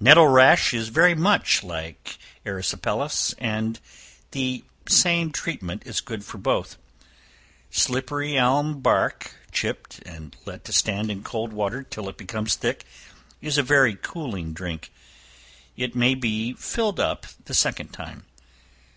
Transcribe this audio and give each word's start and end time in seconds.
Nettle 0.00 0.26
rash 0.26 0.74
is 0.74 0.88
very 0.88 1.14
much 1.14 1.62
like 1.62 2.18
erysipelas, 2.44 3.34
and 3.38 3.78
the 4.32 4.64
same 4.88 5.30
treatment 5.30 5.86
is 5.86 6.00
good 6.00 6.24
for 6.24 6.38
both. 6.38 6.76
Slippery 7.70 8.36
elm 8.36 8.80
bark, 8.80 9.36
chipped, 9.52 10.00
and 10.04 10.34
let 10.44 10.64
to 10.64 10.72
stand 10.72 11.08
in 11.08 11.22
cold 11.22 11.52
water 11.52 11.84
till 11.84 12.08
it 12.08 12.16
becomes 12.18 12.56
thick, 12.56 12.84
is 13.40 13.58
a 13.58 13.62
very 13.62 13.94
cooling 13.94 14.52
drink. 14.52 14.90
It 15.76 15.94
may 15.94 16.16
be 16.16 16.52
filled 16.54 16.98
up 16.98 17.26
the 17.44 17.54
second 17.54 17.90
time. 17.92 18.24